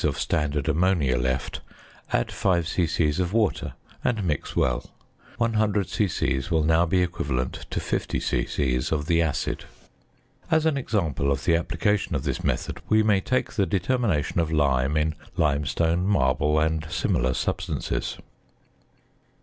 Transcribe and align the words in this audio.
of 0.03 0.19
standard 0.19 0.67
"ammonia" 0.67 1.15
left, 1.15 1.61
add 2.11 2.31
5 2.31 2.67
c.c. 2.67 3.09
of 3.21 3.33
water, 3.33 3.75
and 4.03 4.23
mix 4.23 4.55
well. 4.55 4.83
100 5.37 5.87
c.c. 5.87 6.41
will 6.49 6.63
now 6.63 6.87
be 6.87 7.03
equivalent 7.03 7.67
to 7.69 7.79
50 7.79 8.19
c.c. 8.19 8.81
of 8.91 9.05
the 9.05 9.21
"acid." 9.21 9.65
As 10.49 10.65
an 10.65 10.75
example 10.75 11.31
of 11.31 11.45
the 11.45 11.55
application 11.55 12.15
of 12.15 12.23
this 12.23 12.43
method, 12.43 12.81
we 12.89 13.03
may 13.03 13.21
take 13.21 13.51
the 13.53 13.67
determination 13.67 14.39
of 14.39 14.51
lime 14.51 14.97
in 14.97 15.13
limestone, 15.37 16.07
marble, 16.07 16.59
and 16.59 16.89
similar 16.89 17.35
substances. 17.35 18.17